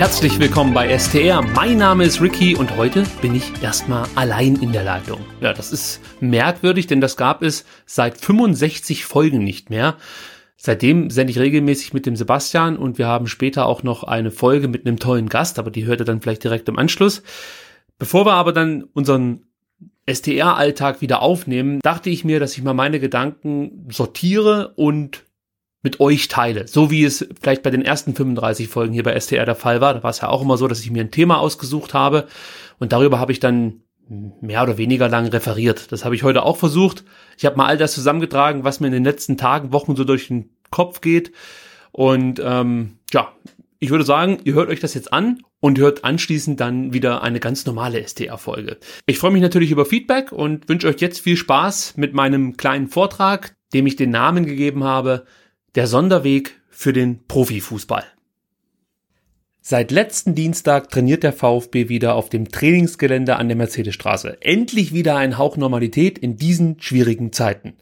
Herzlich 0.00 0.38
willkommen 0.38 0.72
bei 0.72 0.98
STR. 0.98 1.42
Mein 1.42 1.76
Name 1.76 2.04
ist 2.04 2.22
Ricky 2.22 2.56
und 2.56 2.74
heute 2.78 3.04
bin 3.20 3.34
ich 3.34 3.62
erstmal 3.62 4.08
allein 4.14 4.56
in 4.56 4.72
der 4.72 4.82
Leitung. 4.82 5.20
Ja, 5.42 5.52
das 5.52 5.72
ist 5.72 6.00
merkwürdig, 6.22 6.86
denn 6.86 7.02
das 7.02 7.18
gab 7.18 7.42
es 7.42 7.66
seit 7.84 8.16
65 8.16 9.04
Folgen 9.04 9.44
nicht 9.44 9.68
mehr. 9.68 9.98
Seitdem 10.56 11.10
sende 11.10 11.32
ich 11.32 11.38
regelmäßig 11.38 11.92
mit 11.92 12.06
dem 12.06 12.16
Sebastian 12.16 12.78
und 12.78 12.96
wir 12.96 13.08
haben 13.08 13.26
später 13.26 13.66
auch 13.66 13.82
noch 13.82 14.02
eine 14.02 14.30
Folge 14.30 14.68
mit 14.68 14.86
einem 14.86 14.98
tollen 14.98 15.28
Gast, 15.28 15.58
aber 15.58 15.70
die 15.70 15.84
hört 15.84 16.00
ihr 16.00 16.06
dann 16.06 16.22
vielleicht 16.22 16.44
direkt 16.44 16.70
im 16.70 16.78
Anschluss. 16.78 17.22
Bevor 17.98 18.24
wir 18.24 18.32
aber 18.32 18.54
dann 18.54 18.84
unseren 18.94 19.42
STR-Alltag 20.08 21.02
wieder 21.02 21.20
aufnehmen, 21.20 21.78
dachte 21.82 22.08
ich 22.08 22.24
mir, 22.24 22.40
dass 22.40 22.56
ich 22.56 22.62
mal 22.62 22.72
meine 22.72 23.00
Gedanken 23.00 23.86
sortiere 23.90 24.72
und 24.76 25.24
mit 25.82 26.00
euch 26.00 26.28
teile. 26.28 26.68
So 26.68 26.90
wie 26.90 27.04
es 27.04 27.26
vielleicht 27.40 27.62
bei 27.62 27.70
den 27.70 27.82
ersten 27.82 28.14
35 28.14 28.68
Folgen 28.68 28.92
hier 28.92 29.02
bei 29.02 29.18
STR 29.18 29.46
der 29.46 29.54
Fall 29.54 29.80
war. 29.80 29.94
Da 29.94 30.02
war 30.02 30.10
es 30.10 30.20
ja 30.20 30.28
auch 30.28 30.42
immer 30.42 30.56
so, 30.56 30.68
dass 30.68 30.80
ich 30.80 30.90
mir 30.90 31.02
ein 31.02 31.10
Thema 31.10 31.38
ausgesucht 31.38 31.94
habe 31.94 32.26
und 32.78 32.92
darüber 32.92 33.18
habe 33.18 33.32
ich 33.32 33.40
dann 33.40 33.82
mehr 34.40 34.62
oder 34.64 34.76
weniger 34.76 35.08
lang 35.08 35.26
referiert. 35.26 35.92
Das 35.92 36.04
habe 36.04 36.16
ich 36.16 36.24
heute 36.24 36.42
auch 36.42 36.56
versucht. 36.56 37.04
Ich 37.38 37.46
habe 37.46 37.56
mal 37.56 37.66
all 37.66 37.78
das 37.78 37.92
zusammengetragen, 37.92 38.64
was 38.64 38.80
mir 38.80 38.88
in 38.88 38.92
den 38.92 39.04
letzten 39.04 39.36
Tagen, 39.36 39.72
Wochen 39.72 39.94
so 39.94 40.04
durch 40.04 40.28
den 40.28 40.50
Kopf 40.70 41.00
geht. 41.00 41.32
Und 41.92 42.40
ähm, 42.44 42.98
ja, 43.12 43.32
ich 43.78 43.90
würde 43.90 44.04
sagen, 44.04 44.40
ihr 44.44 44.54
hört 44.54 44.68
euch 44.68 44.80
das 44.80 44.94
jetzt 44.94 45.12
an 45.12 45.42
und 45.60 45.78
hört 45.78 46.04
anschließend 46.04 46.60
dann 46.60 46.92
wieder 46.92 47.22
eine 47.22 47.40
ganz 47.40 47.66
normale 47.66 48.06
STR-Folge. 48.06 48.78
Ich 49.06 49.18
freue 49.18 49.30
mich 49.30 49.42
natürlich 49.42 49.70
über 49.70 49.86
Feedback 49.86 50.32
und 50.32 50.68
wünsche 50.68 50.88
euch 50.88 51.00
jetzt 51.00 51.20
viel 51.20 51.36
Spaß 51.36 51.96
mit 51.96 52.12
meinem 52.12 52.56
kleinen 52.56 52.88
Vortrag, 52.88 53.54
dem 53.72 53.86
ich 53.86 53.96
den 53.96 54.10
Namen 54.10 54.44
gegeben 54.44 54.84
habe, 54.84 55.24
der 55.74 55.86
Sonderweg 55.86 56.60
für 56.70 56.92
den 56.92 57.26
Profifußball. 57.26 58.04
Seit 59.62 59.90
letzten 59.90 60.34
Dienstag 60.34 60.90
trainiert 60.90 61.22
der 61.22 61.32
VfB 61.32 61.88
wieder 61.88 62.14
auf 62.14 62.30
dem 62.30 62.48
Trainingsgelände 62.48 63.36
an 63.36 63.48
der 63.48 63.56
Mercedesstraße. 63.56 64.38
Endlich 64.40 64.94
wieder 64.94 65.16
ein 65.16 65.36
Hauch 65.36 65.56
Normalität 65.56 66.18
in 66.18 66.36
diesen 66.36 66.80
schwierigen 66.80 67.32
Zeiten. 67.32 67.74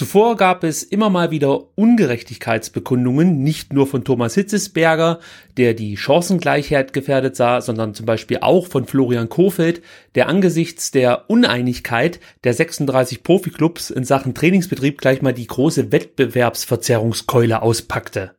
Zuvor 0.00 0.38
gab 0.38 0.64
es 0.64 0.82
immer 0.82 1.10
mal 1.10 1.30
wieder 1.30 1.76
Ungerechtigkeitsbekundungen, 1.76 3.42
nicht 3.42 3.74
nur 3.74 3.86
von 3.86 4.02
Thomas 4.02 4.34
Hitzesberger, 4.34 5.20
der 5.58 5.74
die 5.74 5.98
Chancengleichheit 5.98 6.94
gefährdet 6.94 7.36
sah, 7.36 7.60
sondern 7.60 7.92
zum 7.92 8.06
Beispiel 8.06 8.38
auch 8.40 8.66
von 8.66 8.86
Florian 8.86 9.28
Kofeld, 9.28 9.82
der 10.14 10.30
angesichts 10.30 10.90
der 10.90 11.28
Uneinigkeit 11.28 12.18
der 12.44 12.54
36 12.54 13.22
Profiklubs 13.22 13.90
in 13.90 14.04
Sachen 14.04 14.32
Trainingsbetrieb 14.32 15.02
gleich 15.02 15.20
mal 15.20 15.34
die 15.34 15.46
große 15.46 15.92
Wettbewerbsverzerrungskeule 15.92 17.60
auspackte. 17.60 18.36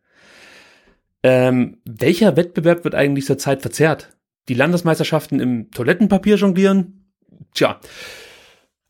Ähm, 1.22 1.78
welcher 1.86 2.38
Wettbewerb 2.38 2.86
wird 2.86 2.96
eigentlich 2.96 3.28
zurzeit 3.28 3.62
verzerrt? 3.62 4.18
Die 4.50 4.56
Landesmeisterschaften 4.56 5.40
im 5.40 5.70
Toilettenpapier 5.70 6.38
jonglieren? 6.38 7.06
Tja. 7.54 7.80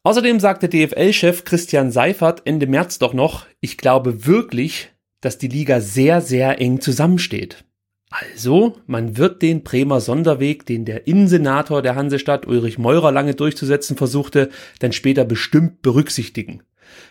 Außerdem 0.04 0.40
sagte 0.40 0.68
DFL-Chef 0.68 1.44
Christian 1.44 1.92
Seifert 1.92 2.42
Ende 2.46 2.66
März 2.66 2.98
doch 2.98 3.14
noch, 3.14 3.46
ich 3.60 3.78
glaube 3.78 4.26
wirklich, 4.26 4.90
dass 5.22 5.38
die 5.38 5.48
Liga 5.48 5.80
sehr, 5.80 6.22
sehr 6.22 6.60
eng 6.60 6.82
zusammensteht. 6.82 7.64
Also, 8.10 8.78
man 8.88 9.16
wird 9.16 9.42
den 9.42 9.64
Bremer 9.64 10.02
Sonderweg, 10.02 10.66
den 10.66 10.86
der 10.86 11.08
Innensenator 11.08 11.82
der 11.82 11.96
Hansestadt 11.96 12.46
Ulrich 12.48 12.78
Meurer 12.78 13.12
lange 13.12 13.36
durchzusetzen 13.36 13.96
versuchte, 13.96 14.50
dann 14.80 14.92
später 14.92 15.24
bestimmt 15.24 15.82
berücksichtigen. 15.82 16.64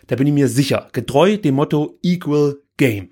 Da 0.08 0.16
bin 0.16 0.26
ich 0.26 0.34
mir 0.34 0.48
sicher, 0.48 0.88
getreu 0.92 1.38
dem 1.38 1.54
Motto 1.54 1.98
Equal 2.02 2.58
Game. 2.76 3.10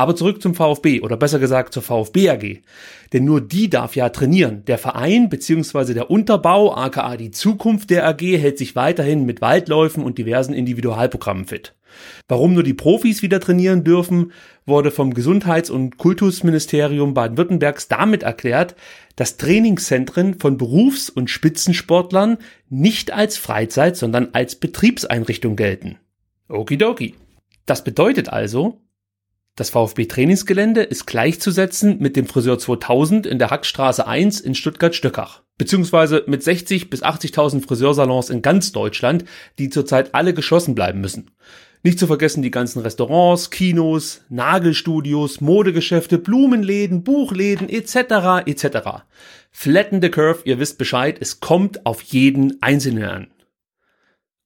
Aber 0.00 0.16
zurück 0.16 0.40
zum 0.40 0.54
VfB 0.54 1.02
oder 1.02 1.18
besser 1.18 1.38
gesagt 1.38 1.74
zur 1.74 1.82
VfB 1.82 2.30
AG. 2.30 2.62
Denn 3.12 3.26
nur 3.26 3.42
die 3.42 3.68
darf 3.68 3.96
ja 3.96 4.08
trainieren. 4.08 4.64
Der 4.64 4.78
Verein 4.78 5.28
bzw. 5.28 5.92
der 5.92 6.10
Unterbau, 6.10 6.74
aka 6.74 7.18
die 7.18 7.32
Zukunft 7.32 7.90
der 7.90 8.08
AG, 8.08 8.22
hält 8.22 8.56
sich 8.56 8.74
weiterhin 8.74 9.26
mit 9.26 9.42
Waldläufen 9.42 10.02
und 10.02 10.16
diversen 10.16 10.54
Individualprogrammen 10.54 11.44
fit. 11.44 11.74
Warum 12.28 12.54
nur 12.54 12.62
die 12.62 12.72
Profis 12.72 13.20
wieder 13.20 13.40
trainieren 13.40 13.84
dürfen, 13.84 14.32
wurde 14.64 14.90
vom 14.90 15.12
Gesundheits- 15.12 15.68
und 15.68 15.98
Kultusministerium 15.98 17.12
Baden-Württembergs 17.12 17.88
damit 17.88 18.22
erklärt, 18.22 18.76
dass 19.16 19.36
Trainingszentren 19.36 20.40
von 20.40 20.56
Berufs- 20.56 21.10
und 21.10 21.28
Spitzensportlern 21.28 22.38
nicht 22.70 23.12
als 23.12 23.36
Freizeit, 23.36 23.98
sondern 23.98 24.30
als 24.32 24.54
Betriebseinrichtung 24.54 25.56
gelten. 25.56 25.98
Okidoki. 26.48 27.16
Das 27.66 27.84
bedeutet 27.84 28.30
also, 28.30 28.80
das 29.60 29.68
VfB-Trainingsgelände 29.68 30.82
ist 30.82 31.06
gleichzusetzen 31.06 31.98
mit 31.98 32.16
dem 32.16 32.24
Friseur 32.24 32.58
2000 32.58 33.26
in 33.26 33.38
der 33.38 33.50
Hackstraße 33.50 34.06
1 34.06 34.40
in 34.40 34.54
Stuttgart-Stöckach. 34.54 35.42
Beziehungsweise 35.58 36.24
mit 36.26 36.42
60 36.42 36.88
bis 36.88 37.04
80.000 37.04 37.66
Friseursalons 37.66 38.30
in 38.30 38.40
ganz 38.40 38.72
Deutschland, 38.72 39.26
die 39.58 39.68
zurzeit 39.68 40.14
alle 40.14 40.32
geschlossen 40.32 40.74
bleiben 40.74 41.02
müssen. 41.02 41.32
Nicht 41.82 41.98
zu 41.98 42.06
vergessen 42.06 42.40
die 42.40 42.50
ganzen 42.50 42.80
Restaurants, 42.80 43.50
Kinos, 43.50 44.22
Nagelstudios, 44.30 45.42
Modegeschäfte, 45.42 46.16
Blumenläden, 46.16 47.04
Buchläden 47.04 47.68
etc. 47.68 48.46
etc. 48.46 49.02
Flatten 49.50 50.00
the 50.00 50.08
curve, 50.08 50.40
ihr 50.44 50.58
wisst 50.58 50.78
Bescheid, 50.78 51.18
es 51.20 51.40
kommt 51.40 51.84
auf 51.84 52.00
jeden 52.00 52.62
Einzelnen 52.62 53.04
an. 53.04 53.26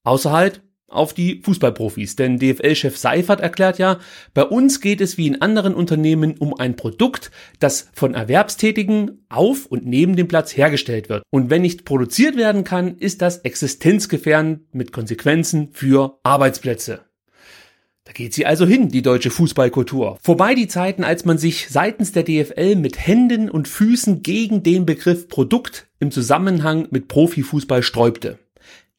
Außer 0.02 0.32
halt, 0.32 0.62
auf 0.88 1.14
die 1.14 1.40
Fußballprofis. 1.42 2.16
Denn 2.16 2.38
DFL-Chef 2.38 2.96
Seifert 2.96 3.40
erklärt 3.40 3.78
ja, 3.78 3.98
bei 4.32 4.44
uns 4.44 4.80
geht 4.80 5.00
es 5.00 5.18
wie 5.18 5.26
in 5.26 5.42
anderen 5.42 5.74
Unternehmen 5.74 6.36
um 6.38 6.54
ein 6.54 6.76
Produkt, 6.76 7.30
das 7.58 7.88
von 7.92 8.14
Erwerbstätigen 8.14 9.24
auf 9.28 9.66
und 9.66 9.86
neben 9.86 10.16
dem 10.16 10.28
Platz 10.28 10.56
hergestellt 10.56 11.08
wird. 11.08 11.22
Und 11.30 11.50
wenn 11.50 11.62
nicht 11.62 11.84
produziert 11.84 12.36
werden 12.36 12.64
kann, 12.64 12.96
ist 12.98 13.22
das 13.22 13.38
existenzgefährdend 13.38 14.74
mit 14.74 14.92
Konsequenzen 14.92 15.70
für 15.72 16.18
Arbeitsplätze. 16.22 17.00
Da 18.06 18.12
geht 18.12 18.34
sie 18.34 18.44
also 18.44 18.66
hin, 18.66 18.90
die 18.90 19.00
deutsche 19.00 19.30
Fußballkultur. 19.30 20.18
Vorbei 20.20 20.54
die 20.54 20.68
Zeiten, 20.68 21.04
als 21.04 21.24
man 21.24 21.38
sich 21.38 21.70
seitens 21.70 22.12
der 22.12 22.22
DFL 22.22 22.76
mit 22.76 22.98
Händen 22.98 23.48
und 23.48 23.66
Füßen 23.66 24.22
gegen 24.22 24.62
den 24.62 24.84
Begriff 24.84 25.26
Produkt 25.26 25.86
im 26.00 26.10
Zusammenhang 26.10 26.86
mit 26.90 27.08
Profifußball 27.08 27.82
sträubte. 27.82 28.38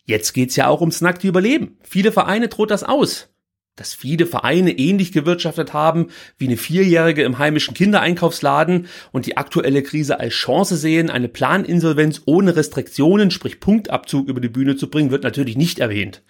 Jetzt 0.05 0.33
geht's 0.33 0.55
ja 0.55 0.67
auch 0.67 0.81
ums 0.81 1.01
nackte 1.01 1.27
Überleben. 1.27 1.77
Viele 1.81 2.11
Vereine 2.11 2.47
droht 2.47 2.71
das 2.71 2.83
aus. 2.83 3.29
Dass 3.75 3.93
viele 3.93 4.25
Vereine 4.25 4.71
ähnlich 4.71 5.11
gewirtschaftet 5.11 5.73
haben 5.73 6.07
wie 6.37 6.45
eine 6.45 6.55
Vierjährige 6.55 7.23
im 7.23 7.39
heimischen 7.39 7.73
Kindereinkaufsladen 7.73 8.87
und 9.11 9.25
die 9.25 9.35
aktuelle 9.35 9.83
Krise 9.83 10.19
als 10.19 10.33
Chance 10.33 10.77
sehen, 10.77 11.09
eine 11.09 11.27
Planinsolvenz 11.27 12.21
ohne 12.25 12.55
Restriktionen, 12.55 13.31
sprich 13.31 13.59
Punktabzug 13.59 14.29
über 14.29 14.39
die 14.39 14.47
Bühne 14.47 14.77
zu 14.77 14.89
bringen, 14.89 15.11
wird 15.11 15.23
natürlich 15.23 15.57
nicht 15.57 15.79
erwähnt. 15.79 16.23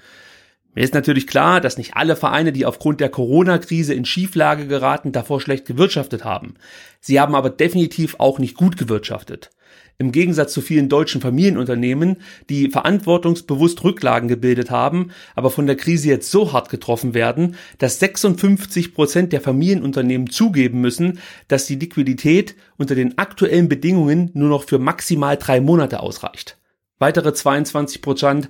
Mir 0.74 0.84
ist 0.84 0.94
natürlich 0.94 1.28
klar, 1.28 1.62
dass 1.62 1.78
nicht 1.78 1.96
alle 1.96 2.16
Vereine, 2.16 2.52
die 2.52 2.66
aufgrund 2.66 3.00
der 3.00 3.10
Corona-Krise 3.10 3.94
in 3.94 4.06
Schieflage 4.06 4.68
geraten, 4.68 5.12
davor 5.12 5.40
schlecht 5.40 5.66
gewirtschaftet 5.66 6.26
haben. 6.26 6.56
Sie 7.00 7.20
haben 7.20 7.36
aber 7.36 7.50
definitiv 7.50 8.16
auch 8.18 8.40
nicht 8.40 8.56
gut 8.56 8.76
gewirtschaftet. 8.76 9.52
Im 9.98 10.12
Gegensatz 10.12 10.52
zu 10.52 10.62
vielen 10.62 10.90
deutschen 10.90 11.22
Familienunternehmen, 11.22 12.18
die 12.50 12.70
verantwortungsbewusst 12.70 13.84
Rücklagen 13.84 14.28
gebildet 14.28 14.70
haben, 14.70 15.12
aber 15.36 15.50
von 15.50 15.68
der 15.68 15.78
Krise 15.78 16.10
jetzt 16.10 16.30
so 16.30 16.52
hart 16.52 16.70
getroffen 16.70 17.14
werden, 17.14 17.56
dass 17.78 18.00
56 18.00 18.94
Prozent 18.94 19.32
der 19.32 19.40
Familienunternehmen 19.40 20.30
zugeben 20.30 20.82
müssen, 20.82 21.20
dass 21.48 21.66
die 21.66 21.76
Liquidität 21.76 22.56
unter 22.78 22.96
den 22.96 23.18
aktuellen 23.18 23.70
Bedingungen 23.70 24.32
nur 24.34 24.50
noch 24.50 24.64
für 24.64 24.80
maximal 24.80 25.38
drei 25.38 25.62
Monate 25.62 26.02
ausreicht. 26.02 26.58
Weitere 27.00 27.34
22 27.34 28.02
Prozent 28.02 28.50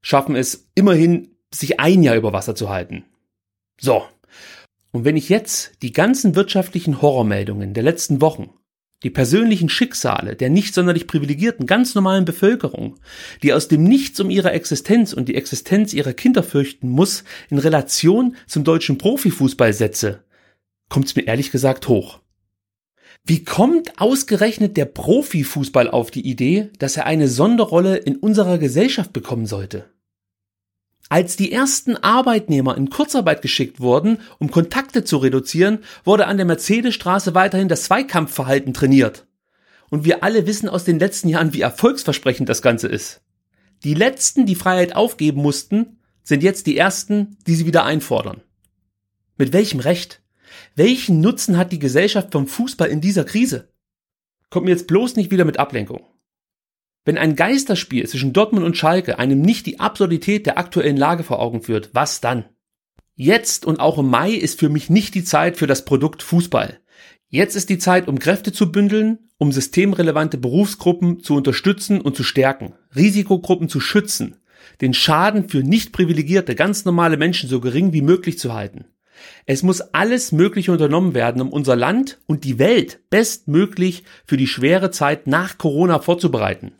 schaffen 0.00 0.36
es 0.36 0.70
immerhin, 0.74 1.34
sich 1.52 1.80
ein 1.80 2.02
Jahr 2.02 2.16
über 2.16 2.32
Wasser 2.32 2.54
zu 2.54 2.70
halten. 2.70 3.04
So. 3.78 4.04
Und 4.90 5.04
wenn 5.04 5.16
ich 5.16 5.28
jetzt 5.28 5.82
die 5.82 5.92
ganzen 5.92 6.34
wirtschaftlichen 6.34 7.02
Horrormeldungen 7.02 7.74
der 7.74 7.82
letzten 7.82 8.20
Wochen 8.22 8.50
die 9.02 9.10
persönlichen 9.10 9.68
Schicksale 9.68 10.34
der 10.34 10.50
nicht 10.50 10.74
sonderlich 10.74 11.06
privilegierten, 11.06 11.66
ganz 11.66 11.94
normalen 11.94 12.24
Bevölkerung, 12.24 12.96
die 13.42 13.52
aus 13.52 13.68
dem 13.68 13.84
Nichts 13.84 14.18
um 14.20 14.30
ihre 14.30 14.50
Existenz 14.50 15.12
und 15.12 15.28
die 15.28 15.36
Existenz 15.36 15.92
ihrer 15.94 16.12
Kinder 16.12 16.42
fürchten 16.42 16.88
muss, 16.88 17.24
in 17.48 17.58
Relation 17.58 18.36
zum 18.46 18.64
deutschen 18.64 18.98
Profifußball 18.98 19.72
setze, 19.72 20.24
kommt's 20.88 21.14
mir 21.14 21.26
ehrlich 21.26 21.50
gesagt 21.50 21.88
hoch. 21.88 22.20
Wie 23.24 23.44
kommt 23.44 24.00
ausgerechnet 24.00 24.76
der 24.76 24.86
Profifußball 24.86 25.90
auf 25.90 26.10
die 26.10 26.26
Idee, 26.26 26.70
dass 26.78 26.96
er 26.96 27.06
eine 27.06 27.28
Sonderrolle 27.28 27.96
in 27.96 28.16
unserer 28.16 28.58
Gesellschaft 28.58 29.12
bekommen 29.12 29.46
sollte? 29.46 29.90
Als 31.10 31.36
die 31.36 31.52
ersten 31.52 31.96
Arbeitnehmer 31.96 32.76
in 32.76 32.90
Kurzarbeit 32.90 33.40
geschickt 33.40 33.80
wurden, 33.80 34.18
um 34.38 34.50
Kontakte 34.50 35.04
zu 35.04 35.16
reduzieren, 35.16 35.78
wurde 36.04 36.26
an 36.26 36.36
der 36.36 36.44
Mercedesstraße 36.44 37.34
weiterhin 37.34 37.68
das 37.68 37.84
Zweikampfverhalten 37.84 38.74
trainiert. 38.74 39.26
Und 39.88 40.04
wir 40.04 40.22
alle 40.22 40.46
wissen 40.46 40.68
aus 40.68 40.84
den 40.84 40.98
letzten 40.98 41.28
Jahren, 41.28 41.54
wie 41.54 41.62
erfolgsversprechend 41.62 42.48
das 42.48 42.60
Ganze 42.60 42.88
ist. 42.88 43.22
Die 43.84 43.94
letzten, 43.94 44.44
die 44.44 44.54
Freiheit 44.54 44.94
aufgeben 44.94 45.40
mussten, 45.40 45.98
sind 46.22 46.42
jetzt 46.42 46.66
die 46.66 46.76
ersten, 46.76 47.38
die 47.46 47.54
sie 47.54 47.64
wieder 47.64 47.84
einfordern. 47.84 48.42
Mit 49.38 49.54
welchem 49.54 49.80
Recht? 49.80 50.20
Welchen 50.74 51.20
Nutzen 51.20 51.56
hat 51.56 51.72
die 51.72 51.78
Gesellschaft 51.78 52.32
vom 52.32 52.46
Fußball 52.46 52.88
in 52.88 53.00
dieser 53.00 53.24
Krise? 53.24 53.72
Kommt 54.50 54.66
mir 54.66 54.72
jetzt 54.72 54.88
bloß 54.88 55.16
nicht 55.16 55.30
wieder 55.30 55.46
mit 55.46 55.58
Ablenkung. 55.58 56.04
Wenn 57.08 57.16
ein 57.16 57.36
Geisterspiel 57.36 58.06
zwischen 58.06 58.34
Dortmund 58.34 58.66
und 58.66 58.76
Schalke 58.76 59.18
einem 59.18 59.40
nicht 59.40 59.64
die 59.64 59.80
Absurdität 59.80 60.44
der 60.44 60.58
aktuellen 60.58 60.98
Lage 60.98 61.24
vor 61.24 61.38
Augen 61.38 61.62
führt, 61.62 61.88
was 61.94 62.20
dann? 62.20 62.44
Jetzt 63.14 63.64
und 63.64 63.80
auch 63.80 63.96
im 63.96 64.10
Mai 64.10 64.32
ist 64.32 64.60
für 64.60 64.68
mich 64.68 64.90
nicht 64.90 65.14
die 65.14 65.24
Zeit 65.24 65.56
für 65.56 65.66
das 65.66 65.86
Produkt 65.86 66.22
Fußball. 66.22 66.80
Jetzt 67.30 67.56
ist 67.56 67.70
die 67.70 67.78
Zeit, 67.78 68.08
um 68.08 68.18
Kräfte 68.18 68.52
zu 68.52 68.70
bündeln, 68.70 69.20
um 69.38 69.52
systemrelevante 69.52 70.36
Berufsgruppen 70.36 71.22
zu 71.22 71.34
unterstützen 71.34 72.02
und 72.02 72.14
zu 72.14 72.24
stärken, 72.24 72.74
Risikogruppen 72.94 73.70
zu 73.70 73.80
schützen, 73.80 74.36
den 74.82 74.92
Schaden 74.92 75.48
für 75.48 75.62
nicht 75.62 75.92
privilegierte, 75.92 76.54
ganz 76.54 76.84
normale 76.84 77.16
Menschen 77.16 77.48
so 77.48 77.58
gering 77.58 77.94
wie 77.94 78.02
möglich 78.02 78.38
zu 78.38 78.52
halten. 78.52 78.84
Es 79.46 79.62
muss 79.62 79.80
alles 79.80 80.30
Mögliche 80.30 80.72
unternommen 80.72 81.14
werden, 81.14 81.40
um 81.40 81.48
unser 81.54 81.74
Land 81.74 82.18
und 82.26 82.44
die 82.44 82.58
Welt 82.58 83.00
bestmöglich 83.08 84.04
für 84.26 84.36
die 84.36 84.46
schwere 84.46 84.90
Zeit 84.90 85.26
nach 85.26 85.56
Corona 85.56 86.00
vorzubereiten. 86.00 86.72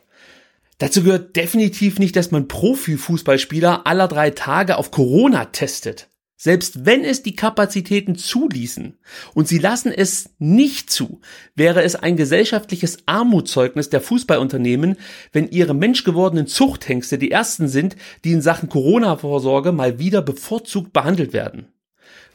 Dazu 0.78 1.02
gehört 1.02 1.34
definitiv 1.34 1.98
nicht, 1.98 2.14
dass 2.14 2.30
man 2.30 2.46
Profifußballspieler 2.46 3.86
aller 3.86 4.06
drei 4.06 4.30
Tage 4.30 4.76
auf 4.76 4.92
Corona 4.92 5.46
testet. 5.46 6.08
Selbst 6.40 6.86
wenn 6.86 7.02
es 7.02 7.24
die 7.24 7.34
Kapazitäten 7.34 8.14
zuließen 8.14 8.96
und 9.34 9.48
sie 9.48 9.58
lassen 9.58 9.90
es 9.90 10.30
nicht 10.38 10.88
zu, 10.88 11.20
wäre 11.56 11.82
es 11.82 11.96
ein 11.96 12.16
gesellschaftliches 12.16 12.98
Armutszeugnis 13.06 13.90
der 13.90 14.00
Fußballunternehmen, 14.00 14.98
wenn 15.32 15.50
ihre 15.50 15.74
menschgewordenen 15.74 16.46
Zuchthengste 16.46 17.18
die 17.18 17.32
ersten 17.32 17.66
sind, 17.66 17.96
die 18.24 18.30
in 18.30 18.40
Sachen 18.40 18.68
Corona-Vorsorge 18.68 19.72
mal 19.72 19.98
wieder 19.98 20.22
bevorzugt 20.22 20.92
behandelt 20.92 21.32
werden. 21.32 21.72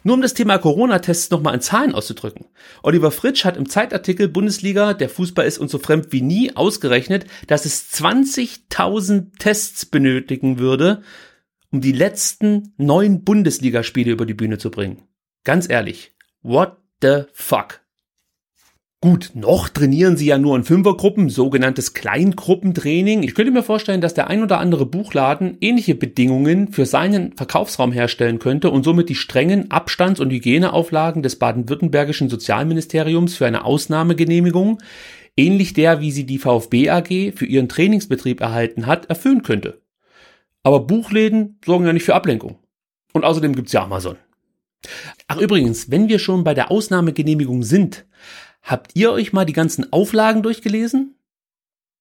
Nur 0.03 0.15
um 0.15 0.21
das 0.21 0.33
Thema 0.33 0.57
Corona-Tests 0.57 1.29
nochmal 1.29 1.55
in 1.55 1.61
Zahlen 1.61 1.95
auszudrücken. 1.95 2.45
Oliver 2.81 3.11
Fritsch 3.11 3.45
hat 3.45 3.57
im 3.57 3.69
Zeitartikel 3.69 4.27
Bundesliga, 4.27 4.93
der 4.93 5.09
Fußball 5.09 5.45
ist 5.45 5.57
uns 5.57 5.71
so 5.71 5.79
fremd 5.79 6.11
wie 6.11 6.21
nie, 6.21 6.55
ausgerechnet, 6.55 7.25
dass 7.47 7.65
es 7.65 7.91
20.000 7.93 9.37
Tests 9.39 9.85
benötigen 9.85 10.59
würde, 10.59 11.03
um 11.71 11.81
die 11.81 11.93
letzten 11.93 12.73
neun 12.77 13.23
Bundesligaspiele 13.23 14.11
über 14.11 14.25
die 14.25 14.33
Bühne 14.33 14.57
zu 14.57 14.69
bringen. 14.71 15.07
Ganz 15.43 15.69
ehrlich, 15.69 16.13
what 16.41 16.77
the 17.01 17.23
fuck? 17.33 17.82
Gut, 19.03 19.31
noch 19.33 19.67
trainieren 19.67 20.15
sie 20.15 20.27
ja 20.27 20.37
nur 20.37 20.55
in 20.55 20.63
Fünfergruppen, 20.63 21.27
sogenanntes 21.27 21.93
Kleingruppentraining. 21.93 23.23
Ich 23.23 23.35
könnte 23.35 23.51
mir 23.51 23.61
vorstellen, 23.61 23.99
dass 23.99 24.13
der 24.13 24.29
ein 24.29 24.41
oder 24.41 24.59
andere 24.59 24.85
Buchladen 24.85 25.57
ähnliche 25.59 25.93
Bedingungen 25.93 26.71
für 26.71 26.85
seinen 26.85 27.33
Verkaufsraum 27.33 27.91
herstellen 27.91 28.39
könnte 28.39 28.71
und 28.71 28.83
somit 28.83 29.09
die 29.09 29.15
strengen 29.15 29.69
Abstands- 29.71 30.21
und 30.21 30.31
Hygieneauflagen 30.31 31.21
des 31.21 31.35
baden-württembergischen 31.37 32.29
Sozialministeriums 32.29 33.35
für 33.35 33.45
eine 33.45 33.65
Ausnahmegenehmigung, 33.65 34.81
ähnlich 35.35 35.73
der, 35.73 35.99
wie 35.99 36.13
sie 36.13 36.25
die 36.25 36.39
VfB 36.39 36.89
AG 36.89 37.33
für 37.35 37.45
ihren 37.45 37.67
Trainingsbetrieb 37.67 38.39
erhalten 38.39 38.87
hat, 38.87 39.07
erfüllen 39.07 39.43
könnte. 39.43 39.81
Aber 40.63 40.79
Buchläden 40.79 41.59
sorgen 41.65 41.85
ja 41.85 41.91
nicht 41.91 42.05
für 42.05 42.15
Ablenkung. 42.15 42.57
Und 43.11 43.25
außerdem 43.25 43.53
gibt's 43.53 43.73
ja 43.73 43.83
Amazon. 43.83 44.15
Ach 45.27 45.39
übrigens, 45.39 45.91
wenn 45.91 46.07
wir 46.07 46.19
schon 46.19 46.45
bei 46.45 46.53
der 46.53 46.71
Ausnahmegenehmigung 46.71 47.63
sind, 47.63 48.05
Habt 48.63 48.91
ihr 48.95 49.11
euch 49.11 49.33
mal 49.33 49.45
die 49.45 49.53
ganzen 49.53 49.91
Auflagen 49.91 50.41
durchgelesen? 50.41 51.15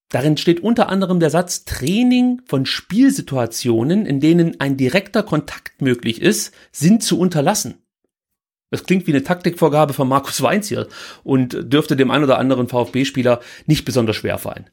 Darin 0.09 0.37
steht 0.37 0.61
unter 0.61 0.88
anderem 0.88 1.20
der 1.20 1.31
Satz 1.31 1.64
Training 1.64 2.41
von 2.44 2.67
Spielsituationen, 2.67 4.06
in 4.06 4.20
denen 4.20 4.61
ein 4.61 4.76
direkter 4.76 5.23
Kontakt 5.23 5.82
möglich 5.82 6.23
ist, 6.23 6.55
sind 6.70 7.03
zu 7.03 7.19
unterlassen. 7.19 7.82
Das 8.70 8.85
klingt 8.85 9.06
wie 9.06 9.12
eine 9.12 9.25
Taktikvorgabe 9.25 9.93
von 9.93 10.09
Markus 10.09 10.41
Weinz 10.41 10.69
hier 10.69 10.88
und 11.25 11.73
dürfte 11.73 11.97
dem 11.97 12.11
ein 12.11 12.23
oder 12.23 12.38
anderen 12.38 12.69
VfB-Spieler 12.69 13.41
nicht 13.67 13.85
besonders 13.85 14.17
schwer 14.17 14.38
fallen. 14.38 14.70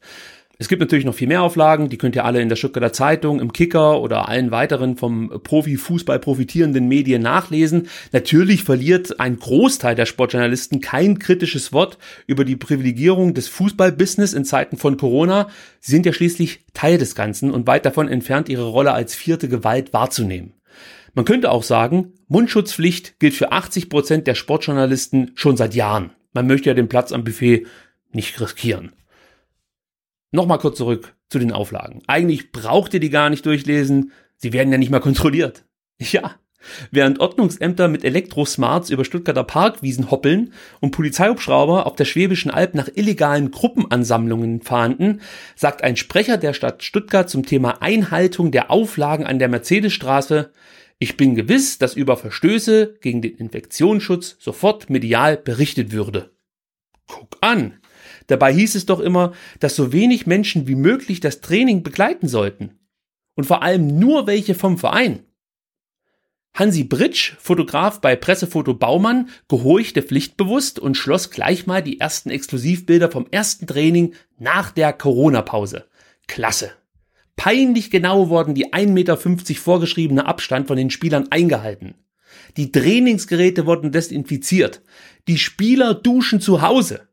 Es 0.61 0.67
gibt 0.67 0.81
natürlich 0.81 1.05
noch 1.05 1.15
viel 1.15 1.29
mehr 1.29 1.41
Auflagen, 1.41 1.87
die 1.87 1.97
könnt 1.97 2.17
ihr 2.17 2.25
alle 2.25 2.41
in 2.41 2.49
der 2.49 2.57
Stuttgarter 2.57 2.91
Zeitung, 2.91 3.39
im 3.39 3.53
Kicker 3.53 4.01
oder 4.01 4.27
allen 4.27 4.51
weiteren 4.51 4.97
vom 4.97 5.29
Profifußball 5.41 6.19
profitierenden 6.19 6.89
Medien 6.89 7.21
nachlesen. 7.21 7.87
Natürlich 8.11 8.65
verliert 8.65 9.21
ein 9.21 9.39
Großteil 9.39 9.95
der 9.95 10.05
Sportjournalisten 10.05 10.81
kein 10.81 11.17
kritisches 11.17 11.71
Wort 11.71 11.97
über 12.27 12.43
die 12.43 12.57
Privilegierung 12.57 13.33
des 13.33 13.47
Fußballbusiness 13.47 14.33
in 14.33 14.43
Zeiten 14.43 14.75
von 14.75 14.97
Corona. 14.97 15.47
Sie 15.79 15.93
sind 15.93 16.05
ja 16.05 16.11
schließlich 16.11 16.65
Teil 16.73 16.97
des 16.97 17.15
Ganzen 17.15 17.51
und 17.51 17.65
weit 17.65 17.85
davon 17.85 18.09
entfernt, 18.09 18.49
ihre 18.49 18.67
Rolle 18.67 18.91
als 18.91 19.15
vierte 19.15 19.47
Gewalt 19.47 19.93
wahrzunehmen. 19.93 20.55
Man 21.13 21.23
könnte 21.23 21.51
auch 21.51 21.63
sagen, 21.63 22.15
Mundschutzpflicht 22.27 23.17
gilt 23.21 23.33
für 23.33 23.53
80 23.53 23.87
Prozent 23.87 24.27
der 24.27 24.35
Sportjournalisten 24.35 25.31
schon 25.35 25.55
seit 25.55 25.73
Jahren. 25.73 26.11
Man 26.33 26.47
möchte 26.47 26.69
ja 26.69 26.73
den 26.73 26.89
Platz 26.89 27.13
am 27.13 27.23
Buffet 27.23 27.65
nicht 28.11 28.41
riskieren. 28.41 28.91
Nochmal 30.31 30.59
kurz 30.59 30.77
zurück 30.77 31.15
zu 31.29 31.39
den 31.39 31.51
Auflagen. 31.51 32.01
Eigentlich 32.07 32.51
braucht 32.51 32.93
ihr 32.93 32.99
die 32.99 33.09
gar 33.09 33.29
nicht 33.29 33.45
durchlesen. 33.45 34.11
Sie 34.37 34.53
werden 34.53 34.71
ja 34.71 34.77
nicht 34.77 34.91
mal 34.91 34.99
kontrolliert. 34.99 35.65
Ja. 36.11 36.35
Während 36.91 37.19
Ordnungsämter 37.19 37.89
mit 37.89 38.05
Elektrosmarts 38.05 38.89
über 38.89 39.03
Stuttgarter 39.03 39.43
Parkwiesen 39.43 40.11
hoppeln 40.11 40.53
und 40.79 40.91
Polizeihubschrauber 40.91 41.85
auf 41.85 41.95
der 41.95 42.05
Schwäbischen 42.05 42.51
Alb 42.51 42.73
nach 42.73 42.89
illegalen 42.95 43.51
Gruppenansammlungen 43.51 44.61
fahnden, 44.61 45.21
sagt 45.55 45.83
ein 45.83 45.97
Sprecher 45.97 46.37
der 46.37 46.53
Stadt 46.53 46.83
Stuttgart 46.83 47.29
zum 47.29 47.45
Thema 47.45 47.81
Einhaltung 47.81 48.51
der 48.51 48.71
Auflagen 48.71 49.25
an 49.25 49.39
der 49.39 49.49
Mercedesstraße, 49.49 50.51
ich 51.01 51.15
bin 51.15 51.33
gewiss, 51.33 51.77
dass 51.77 51.95
über 51.95 52.17
Verstöße 52.17 52.97
gegen 52.99 53.21
den 53.21 53.35
Infektionsschutz 53.35 54.35
sofort 54.37 54.89
medial 54.89 55.37
berichtet 55.37 55.93
würde. 55.93 56.31
Guck 57.07 57.37
an, 57.39 57.79
Dabei 58.29 58.53
hieß 58.53 58.75
es 58.75 58.85
doch 58.85 58.99
immer, 58.99 59.33
dass 59.59 59.75
so 59.75 59.91
wenig 59.91 60.27
Menschen 60.27 60.67
wie 60.67 60.75
möglich 60.75 61.19
das 61.19 61.41
Training 61.41 61.81
begleiten 61.81 62.27
sollten. 62.27 62.79
Und 63.35 63.45
vor 63.45 63.63
allem 63.63 63.99
nur 63.99 64.27
welche 64.27 64.53
vom 64.53 64.77
Verein. 64.77 65.23
Hansi 66.53 66.83
Britsch, 66.83 67.33
Fotograf 67.39 68.01
bei 68.01 68.15
Pressefoto 68.15 68.75
Baumann, 68.75 69.29
gehorchte 69.47 70.03
pflichtbewusst 70.03 70.77
und 70.77 70.95
schloss 70.95 71.31
gleich 71.31 71.65
mal 71.65 71.81
die 71.81 71.99
ersten 71.99 72.29
Exklusivbilder 72.29 73.09
vom 73.09 73.27
ersten 73.31 73.65
Training 73.65 74.13
nach 74.37 74.71
der 74.71 74.93
Corona-Pause. 74.93 75.85
Klasse. 76.27 76.71
Peinlich 77.35 77.89
genau 77.89 78.29
wurden 78.29 78.53
die 78.53 78.73
1,50 78.73 78.89
Meter 78.89 79.17
vorgeschriebene 79.17 80.25
Abstand 80.27 80.67
von 80.67 80.77
den 80.77 80.91
Spielern 80.91 81.31
eingehalten. 81.31 81.95
Die 82.57 82.71
Trainingsgeräte 82.71 83.65
wurden 83.65 83.91
desinfiziert. 83.91 84.83
Die 85.27 85.37
Spieler 85.39 85.95
duschen 85.95 86.41
zu 86.41 86.61
Hause. 86.61 87.08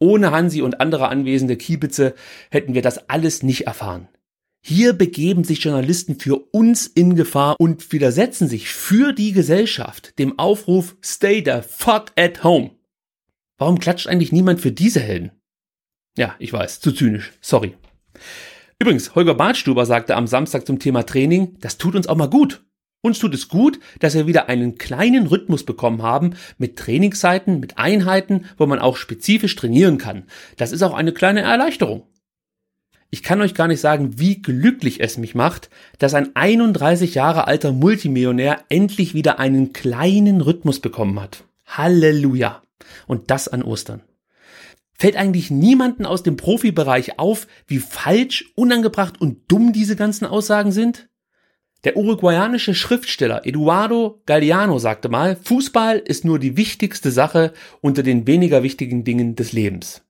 Ohne 0.00 0.32
Hansi 0.32 0.62
und 0.62 0.80
andere 0.80 1.08
anwesende 1.08 1.56
Kiebitze 1.56 2.14
hätten 2.50 2.74
wir 2.74 2.82
das 2.82 3.08
alles 3.08 3.42
nicht 3.42 3.66
erfahren. 3.66 4.08
Hier 4.62 4.92
begeben 4.92 5.44
sich 5.44 5.62
Journalisten 5.62 6.18
für 6.18 6.36
uns 6.36 6.86
in 6.86 7.14
Gefahr 7.14 7.56
und 7.58 7.92
widersetzen 7.92 8.48
sich 8.48 8.68
für 8.68 9.12
die 9.12 9.32
Gesellschaft 9.32 10.18
dem 10.18 10.38
Aufruf 10.38 10.96
Stay 11.02 11.42
the 11.44 11.60
fuck 11.66 12.12
at 12.16 12.44
home. 12.44 12.72
Warum 13.56 13.78
klatscht 13.78 14.06
eigentlich 14.06 14.32
niemand 14.32 14.60
für 14.60 14.72
diese 14.72 15.00
Helden? 15.00 15.32
Ja, 16.16 16.34
ich 16.38 16.52
weiß, 16.52 16.80
zu 16.80 16.92
zynisch. 16.92 17.32
Sorry. 17.40 17.76
Übrigens, 18.78 19.14
Holger 19.14 19.34
Bartstuber 19.34 19.84
sagte 19.84 20.16
am 20.16 20.26
Samstag 20.26 20.66
zum 20.66 20.78
Thema 20.78 21.04
Training, 21.04 21.58
das 21.60 21.76
tut 21.78 21.94
uns 21.94 22.06
auch 22.06 22.16
mal 22.16 22.30
gut. 22.30 22.64
Uns 23.02 23.18
tut 23.18 23.34
es 23.34 23.48
gut, 23.48 23.80
dass 23.98 24.14
wir 24.14 24.26
wieder 24.26 24.48
einen 24.48 24.76
kleinen 24.76 25.26
Rhythmus 25.26 25.64
bekommen 25.64 26.02
haben 26.02 26.34
mit 26.58 26.76
Trainingszeiten, 26.76 27.58
mit 27.58 27.78
Einheiten, 27.78 28.44
wo 28.58 28.66
man 28.66 28.78
auch 28.78 28.96
spezifisch 28.96 29.56
trainieren 29.56 29.96
kann. 29.96 30.24
Das 30.58 30.70
ist 30.70 30.82
auch 30.82 30.92
eine 30.92 31.12
kleine 31.12 31.40
Erleichterung. 31.40 32.02
Ich 33.12 33.22
kann 33.24 33.40
euch 33.40 33.54
gar 33.54 33.66
nicht 33.66 33.80
sagen, 33.80 34.18
wie 34.20 34.40
glücklich 34.40 35.00
es 35.00 35.18
mich 35.18 35.34
macht, 35.34 35.68
dass 35.98 36.14
ein 36.14 36.36
31 36.36 37.14
Jahre 37.14 37.48
alter 37.48 37.72
Multimillionär 37.72 38.64
endlich 38.68 39.14
wieder 39.14 39.40
einen 39.40 39.72
kleinen 39.72 40.40
Rhythmus 40.40 40.78
bekommen 40.78 41.20
hat. 41.20 41.44
Halleluja. 41.66 42.62
Und 43.06 43.30
das 43.30 43.48
an 43.48 43.62
Ostern. 43.62 44.02
Fällt 44.92 45.16
eigentlich 45.16 45.50
niemanden 45.50 46.06
aus 46.06 46.22
dem 46.22 46.36
Profibereich 46.36 47.18
auf, 47.18 47.46
wie 47.66 47.78
falsch, 47.78 48.52
unangebracht 48.54 49.20
und 49.20 49.50
dumm 49.50 49.72
diese 49.72 49.96
ganzen 49.96 50.26
Aussagen 50.26 50.72
sind? 50.72 51.09
Der 51.84 51.96
uruguayanische 51.96 52.74
Schriftsteller 52.74 53.46
Eduardo 53.46 54.20
Galliano 54.26 54.78
sagte 54.78 55.08
mal, 55.08 55.36
Fußball 55.42 55.98
ist 55.98 56.24
nur 56.24 56.38
die 56.38 56.56
wichtigste 56.56 57.10
Sache 57.10 57.54
unter 57.80 58.02
den 58.02 58.26
weniger 58.26 58.62
wichtigen 58.62 59.02
Dingen 59.04 59.34
des 59.34 59.52
Lebens 59.52 60.02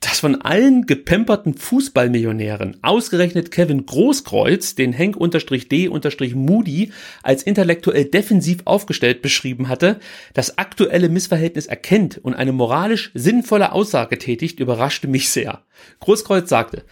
dass 0.00 0.20
von 0.20 0.40
allen 0.40 0.86
gepemperten 0.86 1.54
Fußballmillionären 1.54 2.78
ausgerechnet 2.82 3.50
Kevin 3.50 3.84
Großkreuz 3.84 4.74
den 4.74 4.94
Henk-D-Moody 4.94 6.92
als 7.22 7.42
intellektuell 7.42 8.06
defensiv 8.06 8.62
aufgestellt 8.64 9.20
beschrieben 9.20 9.68
hatte, 9.68 10.00
das 10.32 10.56
aktuelle 10.56 11.10
Missverhältnis 11.10 11.66
erkennt 11.66 12.16
und 12.16 12.34
eine 12.34 12.52
moralisch 12.52 13.10
sinnvolle 13.12 13.72
Aussage 13.72 14.16
tätigt, 14.18 14.58
überraschte 14.58 15.06
mich 15.06 15.28
sehr. 15.28 15.64
Großkreuz 16.00 16.48
sagte, 16.48 16.84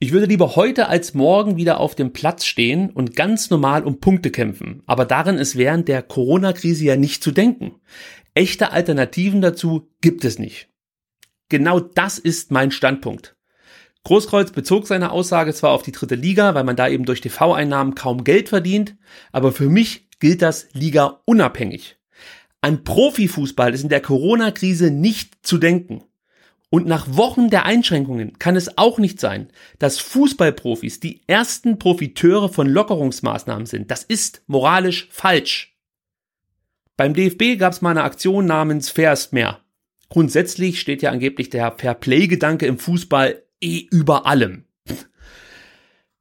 ich 0.00 0.12
würde 0.12 0.26
lieber 0.26 0.54
heute 0.54 0.88
als 0.88 1.14
morgen 1.14 1.56
wieder 1.56 1.80
auf 1.80 1.96
dem 1.96 2.12
Platz 2.12 2.44
stehen 2.44 2.90
und 2.90 3.16
ganz 3.16 3.50
normal 3.50 3.84
um 3.84 3.98
Punkte 3.98 4.30
kämpfen, 4.30 4.82
aber 4.86 5.04
darin 5.04 5.38
ist 5.38 5.56
während 5.56 5.88
der 5.88 6.02
Corona-Krise 6.02 6.84
ja 6.84 6.96
nicht 6.96 7.22
zu 7.22 7.32
denken. 7.32 7.74
Echte 8.34 8.70
Alternativen 8.70 9.40
dazu 9.40 9.90
gibt 10.00 10.24
es 10.24 10.38
nicht. 10.38 10.68
Genau 11.48 11.80
das 11.80 12.18
ist 12.18 12.52
mein 12.52 12.70
Standpunkt. 12.70 13.34
Großkreuz 14.04 14.52
bezog 14.52 14.86
seine 14.86 15.10
Aussage 15.10 15.52
zwar 15.52 15.72
auf 15.72 15.82
die 15.82 15.92
dritte 15.92 16.14
Liga, 16.14 16.54
weil 16.54 16.64
man 16.64 16.76
da 16.76 16.88
eben 16.88 17.04
durch 17.04 17.20
TV-Einnahmen 17.20 17.96
kaum 17.96 18.22
Geld 18.22 18.48
verdient, 18.48 18.96
aber 19.32 19.50
für 19.50 19.68
mich 19.68 20.08
gilt 20.20 20.42
das 20.42 20.68
Liga 20.72 21.22
unabhängig. 21.24 21.98
An 22.60 22.84
Profifußball 22.84 23.74
ist 23.74 23.82
in 23.82 23.88
der 23.88 24.00
Corona-Krise 24.00 24.90
nicht 24.92 25.44
zu 25.44 25.58
denken. 25.58 26.04
Und 26.70 26.86
nach 26.86 27.16
Wochen 27.16 27.48
der 27.48 27.64
Einschränkungen 27.64 28.38
kann 28.38 28.54
es 28.54 28.76
auch 28.76 28.98
nicht 28.98 29.20
sein, 29.20 29.48
dass 29.78 29.98
Fußballprofis 30.00 31.00
die 31.00 31.22
ersten 31.26 31.78
Profiteure 31.78 32.50
von 32.50 32.66
Lockerungsmaßnahmen 32.66 33.66
sind. 33.66 33.90
Das 33.90 34.04
ist 34.04 34.42
moralisch 34.46 35.08
falsch. 35.10 35.76
Beim 36.96 37.14
DFB 37.14 37.58
gab 37.58 37.72
es 37.72 37.80
mal 37.80 37.90
eine 37.90 38.02
Aktion 38.02 38.44
namens 38.44 38.90
Fair 38.90 39.12
ist 39.12 39.32
mehr. 39.32 39.60
Grundsätzlich 40.10 40.80
steht 40.80 41.00
ja 41.00 41.10
angeblich 41.10 41.48
der 41.48 41.72
Fairplay-Gedanke 41.76 42.66
im 42.66 42.78
Fußball 42.78 43.42
eh 43.60 43.86
über 43.90 44.26
allem. 44.26 44.64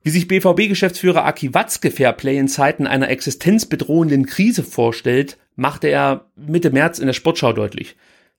Wie 0.03 0.09
sich 0.09 0.27
BVB-Geschäftsführer 0.27 1.25
Aki 1.25 1.53
Watzke 1.53 1.91
Fairplay 1.91 2.37
in 2.37 2.47
Zeiten 2.47 2.87
einer 2.87 3.09
existenzbedrohenden 3.09 4.25
Krise 4.25 4.63
vorstellt, 4.63 5.37
machte 5.55 5.87
er 5.87 6.29
Mitte 6.35 6.69
März 6.69 6.99
in 6.99 7.07
der 7.07 7.13
Sportschau 7.13 7.51
deutlich. 7.51 7.97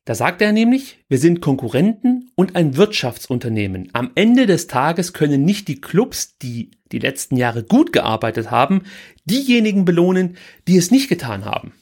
Da 0.09 0.15
sagte 0.15 0.47
er 0.47 0.53
nämlich, 0.53 1.05
wir 1.11 1.19
sind 1.19 1.43
Konkurrenten 1.43 2.31
und 2.35 2.57
ein 2.57 2.79
Wirtschaftsunternehmen. 2.79 3.91
Am 3.93 4.11
Ende 4.15 4.47
des 4.47 4.67
Tages 4.67 5.13
können 5.13 5.45
nicht 5.45 5.69
die 5.69 5.83
Clubs, 5.83 6.39
die 6.39 6.71
die 6.93 6.99
letzten 6.99 7.37
Jahre 7.37 7.63
gut 7.63 7.93
gearbeitet 7.93 8.51
haben, 8.51 8.85
diejenigen 9.27 9.85
belohnen, 9.85 10.39
die 10.67 10.79
es 10.79 10.91
nicht 10.91 11.11
getan 11.11 11.45
haben. 11.45 11.75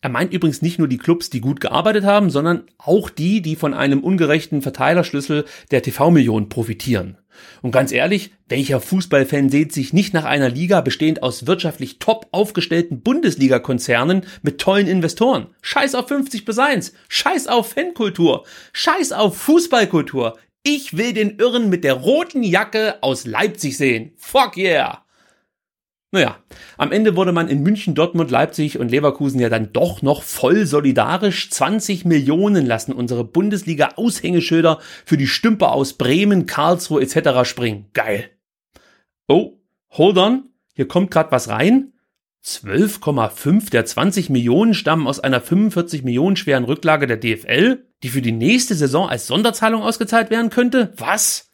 Er 0.00 0.08
meint 0.08 0.32
übrigens 0.32 0.62
nicht 0.62 0.78
nur 0.78 0.88
die 0.88 0.96
Clubs, 0.96 1.28
die 1.28 1.42
gut 1.42 1.60
gearbeitet 1.60 2.04
haben, 2.04 2.30
sondern 2.30 2.62
auch 2.78 3.10
die, 3.10 3.42
die 3.42 3.54
von 3.54 3.74
einem 3.74 4.02
ungerechten 4.02 4.62
Verteilerschlüssel 4.62 5.44
der 5.70 5.82
TV-Millionen 5.82 6.48
profitieren. 6.48 7.18
Und 7.62 7.72
ganz 7.72 7.92
ehrlich, 7.92 8.32
welcher 8.48 8.80
Fußballfan 8.80 9.48
sehnt 9.48 9.72
sich 9.72 9.92
nicht 9.92 10.14
nach 10.14 10.24
einer 10.24 10.48
Liga 10.48 10.80
bestehend 10.80 11.22
aus 11.22 11.46
wirtschaftlich 11.46 11.98
top 11.98 12.28
aufgestellten 12.32 13.02
Bundesliga-Konzernen 13.02 14.26
mit 14.42 14.60
tollen 14.60 14.86
Investoren? 14.86 15.48
Scheiß 15.62 15.94
auf 15.94 16.08
50 16.08 16.44
bis 16.44 16.58
1, 16.58 16.92
scheiß 17.08 17.46
auf 17.46 17.72
Fankultur, 17.72 18.44
scheiß 18.72 19.12
auf 19.12 19.36
Fußballkultur. 19.36 20.38
Ich 20.64 20.96
will 20.96 21.12
den 21.12 21.38
Irren 21.38 21.70
mit 21.70 21.82
der 21.82 21.94
roten 21.94 22.42
Jacke 22.42 23.02
aus 23.02 23.26
Leipzig 23.26 23.76
sehen. 23.76 24.12
Fuck 24.16 24.56
yeah! 24.56 25.01
Naja, 26.14 26.36
am 26.76 26.92
Ende 26.92 27.16
wurde 27.16 27.32
man 27.32 27.48
in 27.48 27.62
München, 27.62 27.94
Dortmund, 27.94 28.30
Leipzig 28.30 28.78
und 28.78 28.90
Leverkusen 28.90 29.40
ja 29.40 29.48
dann 29.48 29.72
doch 29.72 30.02
noch 30.02 30.22
voll 30.22 30.66
solidarisch. 30.66 31.48
20 31.48 32.04
Millionen 32.04 32.66
lassen 32.66 32.92
unsere 32.92 33.24
Bundesliga-Aushängeschilder 33.24 34.78
für 35.06 35.16
die 35.16 35.26
Stümper 35.26 35.72
aus 35.72 35.94
Bremen, 35.94 36.44
Karlsruhe 36.44 37.00
etc. 37.00 37.48
springen. 37.48 37.86
Geil. 37.94 38.28
Oh, 39.26 39.54
hold 39.90 40.18
on, 40.18 40.50
hier 40.74 40.86
kommt 40.86 41.10
gerade 41.10 41.32
was 41.32 41.48
rein. 41.48 41.94
12,5 42.44 43.70
der 43.70 43.86
20 43.86 44.28
Millionen 44.28 44.74
stammen 44.74 45.06
aus 45.06 45.18
einer 45.18 45.40
45 45.40 46.02
Millionen 46.02 46.36
schweren 46.36 46.64
Rücklage 46.64 47.06
der 47.06 47.16
DFL, 47.16 47.86
die 48.02 48.08
für 48.10 48.20
die 48.20 48.32
nächste 48.32 48.74
Saison 48.74 49.08
als 49.08 49.28
Sonderzahlung 49.28 49.82
ausgezahlt 49.82 50.28
werden 50.28 50.50
könnte. 50.50 50.92
Was? 50.98 51.51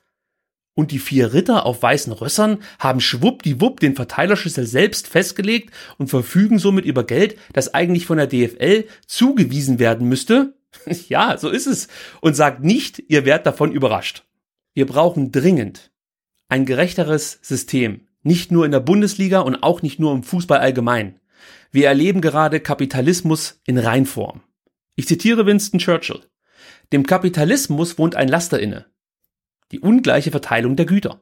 Und 0.79 0.93
die 0.93 1.01
vier 1.01 1.35
Ritter 1.35 1.67
auf 1.67 1.83
weißen 1.83 2.13
Rössern 2.13 2.59
haben 2.79 3.01
schwuppdiwupp 3.01 3.81
den 3.81 3.97
Verteilerschlüssel 3.97 4.65
selbst 4.65 5.09
festgelegt 5.09 5.75
und 5.99 6.07
verfügen 6.07 6.61
somit 6.61 6.85
über 6.85 7.03
Geld, 7.03 7.37
das 7.53 7.75
eigentlich 7.75 8.07
von 8.07 8.17
der 8.17 8.29
DFL 8.29 8.85
zugewiesen 9.05 9.81
werden 9.81 10.09
müsste. 10.09 10.55
ja, 11.09 11.37
so 11.37 11.49
ist 11.49 11.67
es. 11.67 11.89
Und 12.21 12.37
sagt 12.37 12.63
nicht, 12.63 13.03
ihr 13.09 13.25
werdet 13.25 13.47
davon 13.47 13.73
überrascht. 13.73 14.23
Wir 14.73 14.87
brauchen 14.87 15.33
dringend 15.33 15.91
ein 16.49 16.65
gerechteres 16.65 17.41
System. 17.43 18.07
Nicht 18.23 18.53
nur 18.53 18.65
in 18.65 18.71
der 18.71 18.79
Bundesliga 18.79 19.41
und 19.41 19.65
auch 19.65 19.83
nicht 19.83 19.99
nur 19.99 20.13
im 20.13 20.23
Fußball 20.23 20.61
allgemein. 20.61 21.19
Wir 21.73 21.89
erleben 21.89 22.21
gerade 22.21 22.61
Kapitalismus 22.61 23.61
in 23.67 23.79
Reinform. 23.79 24.43
Ich 24.95 25.09
zitiere 25.09 25.45
Winston 25.45 25.81
Churchill. 25.81 26.21
Dem 26.93 27.05
Kapitalismus 27.05 27.99
wohnt 27.99 28.15
ein 28.15 28.29
Laster 28.29 28.61
inne 28.61 28.87
die 29.73 29.81
ungleiche 29.81 30.31
Verteilung 30.31 30.77
der 30.77 30.87
Güter. 30.87 31.21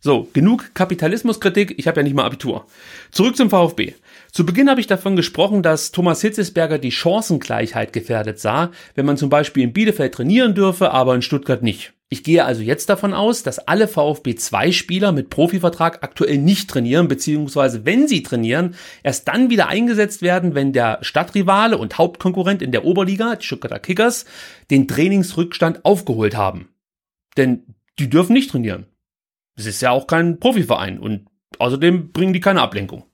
So, 0.00 0.28
genug 0.32 0.74
Kapitalismuskritik, 0.74 1.74
ich 1.76 1.88
habe 1.88 1.98
ja 1.98 2.04
nicht 2.04 2.14
mal 2.14 2.24
Abitur. 2.24 2.66
Zurück 3.10 3.36
zum 3.36 3.50
VfB. 3.50 3.94
Zu 4.30 4.46
Beginn 4.46 4.70
habe 4.70 4.80
ich 4.80 4.86
davon 4.86 5.16
gesprochen, 5.16 5.64
dass 5.64 5.90
Thomas 5.90 6.20
Hitzesberger 6.20 6.78
die 6.78 6.92
Chancengleichheit 6.92 7.92
gefährdet 7.92 8.38
sah, 8.38 8.70
wenn 8.94 9.06
man 9.06 9.16
zum 9.16 9.28
Beispiel 9.28 9.64
in 9.64 9.72
Bielefeld 9.72 10.14
trainieren 10.14 10.54
dürfe, 10.54 10.92
aber 10.92 11.16
in 11.16 11.22
Stuttgart 11.22 11.64
nicht. 11.64 11.94
Ich 12.10 12.22
gehe 12.22 12.44
also 12.44 12.62
jetzt 12.62 12.88
davon 12.88 13.12
aus, 13.12 13.42
dass 13.42 13.58
alle 13.58 13.88
VfB 13.88 14.36
2 14.36 14.70
Spieler 14.70 15.10
mit 15.10 15.30
Profivertrag 15.30 16.02
aktuell 16.02 16.38
nicht 16.38 16.70
trainieren, 16.70 17.08
beziehungsweise 17.08 17.84
wenn 17.84 18.06
sie 18.06 18.22
trainieren, 18.22 18.76
erst 19.02 19.26
dann 19.26 19.50
wieder 19.50 19.66
eingesetzt 19.66 20.22
werden, 20.22 20.54
wenn 20.54 20.72
der 20.72 21.00
Stadtrivale 21.02 21.76
und 21.76 21.98
Hauptkonkurrent 21.98 22.62
in 22.62 22.70
der 22.70 22.84
Oberliga, 22.84 23.34
die 23.34 23.44
Stuttgarter 23.44 23.80
Kickers, 23.80 24.26
den 24.70 24.86
Trainingsrückstand 24.86 25.84
aufgeholt 25.84 26.36
haben. 26.36 26.68
Denn 27.38 27.74
die 27.98 28.10
dürfen 28.10 28.34
nicht 28.34 28.50
trainieren. 28.50 28.86
Es 29.56 29.66
ist 29.66 29.80
ja 29.80 29.90
auch 29.90 30.06
kein 30.06 30.38
Profiverein 30.38 30.98
und 30.98 31.26
außerdem 31.58 32.12
bringen 32.12 32.32
die 32.32 32.40
keine 32.40 32.60
Ablenkung. 32.60 33.04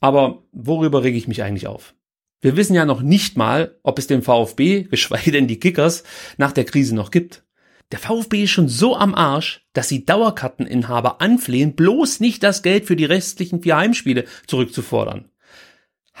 Aber 0.00 0.42
worüber 0.52 1.04
rege 1.04 1.16
ich 1.16 1.28
mich 1.28 1.42
eigentlich 1.42 1.68
auf? 1.68 1.94
Wir 2.40 2.56
wissen 2.56 2.74
ja 2.74 2.84
noch 2.84 3.02
nicht 3.02 3.36
mal, 3.36 3.78
ob 3.84 3.98
es 3.98 4.08
den 4.08 4.22
VfB, 4.22 4.82
geschweige 4.90 5.30
denn 5.30 5.46
die 5.46 5.60
Kickers, 5.60 6.02
nach 6.36 6.52
der 6.52 6.64
Krise 6.64 6.94
noch 6.94 7.10
gibt. 7.10 7.44
Der 7.92 7.98
VfB 7.98 8.44
ist 8.44 8.50
schon 8.50 8.68
so 8.68 8.96
am 8.96 9.14
Arsch, 9.14 9.66
dass 9.74 9.88
sie 9.88 10.06
Dauerkarteninhaber 10.06 11.20
anflehen, 11.20 11.76
bloß 11.76 12.20
nicht 12.20 12.42
das 12.42 12.62
Geld 12.62 12.86
für 12.86 12.96
die 12.96 13.04
restlichen 13.04 13.62
vier 13.62 13.76
Heimspiele 13.76 14.24
zurückzufordern. 14.46 15.26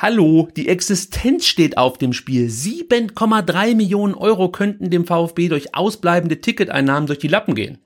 Hallo, 0.02 0.48
die 0.56 0.66
Existenz 0.66 1.46
steht 1.46 1.78
auf 1.78 1.96
dem 1.96 2.12
Spiel. 2.12 2.48
7,3 2.48 3.76
Millionen 3.76 4.14
Euro 4.14 4.50
könnten 4.50 4.90
dem 4.90 5.06
VfB 5.06 5.46
durch 5.46 5.76
ausbleibende 5.76 6.40
Ticketeinnahmen 6.40 7.06
durch 7.06 7.20
die 7.20 7.28
Lappen 7.28 7.54
gehen. 7.54 7.78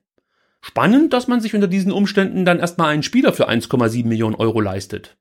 Spannend, 0.63 1.13
dass 1.13 1.29
man 1.29 1.43
sich 1.43 1.55
unter 1.55 1.69
diesen 1.69 1.93
Umständen 1.93 2.47
dann 2.47 2.59
erstmal 2.59 2.89
einen 2.89 3.03
Spieler 3.03 3.35
für 3.35 3.51
1,7 3.51 4.07
Millionen 4.07 4.35
Euro 4.35 4.63
leistet. 4.63 5.19